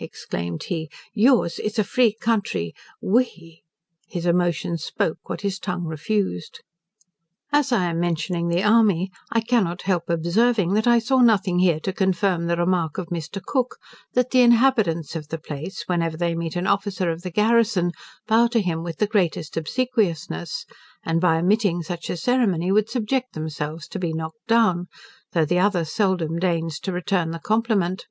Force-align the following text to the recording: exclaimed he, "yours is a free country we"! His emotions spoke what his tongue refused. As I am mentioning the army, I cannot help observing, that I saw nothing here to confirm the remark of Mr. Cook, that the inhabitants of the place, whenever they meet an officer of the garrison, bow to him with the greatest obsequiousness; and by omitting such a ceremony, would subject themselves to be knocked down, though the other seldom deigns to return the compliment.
exclaimed 0.00 0.64
he, 0.64 0.90
"yours 1.14 1.58
is 1.58 1.78
a 1.78 1.82
free 1.82 2.12
country 2.12 2.74
we"! 3.00 3.62
His 4.06 4.26
emotions 4.26 4.84
spoke 4.84 5.16
what 5.30 5.40
his 5.40 5.58
tongue 5.58 5.84
refused. 5.86 6.60
As 7.52 7.72
I 7.72 7.84
am 7.86 7.98
mentioning 7.98 8.48
the 8.48 8.62
army, 8.62 9.10
I 9.32 9.40
cannot 9.40 9.80
help 9.88 10.10
observing, 10.10 10.74
that 10.74 10.86
I 10.86 10.98
saw 10.98 11.20
nothing 11.22 11.60
here 11.60 11.80
to 11.80 11.92
confirm 11.94 12.48
the 12.48 12.56
remark 12.58 12.98
of 12.98 13.06
Mr. 13.06 13.40
Cook, 13.42 13.78
that 14.12 14.30
the 14.30 14.42
inhabitants 14.42 15.16
of 15.16 15.28
the 15.28 15.38
place, 15.38 15.84
whenever 15.86 16.18
they 16.18 16.34
meet 16.34 16.54
an 16.54 16.66
officer 16.66 17.10
of 17.10 17.22
the 17.22 17.30
garrison, 17.32 17.92
bow 18.26 18.46
to 18.48 18.60
him 18.60 18.82
with 18.82 18.98
the 18.98 19.06
greatest 19.06 19.56
obsequiousness; 19.56 20.66
and 21.02 21.18
by 21.18 21.38
omitting 21.38 21.82
such 21.82 22.10
a 22.10 22.16
ceremony, 22.18 22.70
would 22.70 22.90
subject 22.90 23.32
themselves 23.32 23.88
to 23.88 23.98
be 23.98 24.12
knocked 24.12 24.46
down, 24.48 24.86
though 25.32 25.46
the 25.46 25.58
other 25.58 25.86
seldom 25.86 26.38
deigns 26.38 26.78
to 26.78 26.92
return 26.92 27.30
the 27.30 27.38
compliment. 27.38 28.04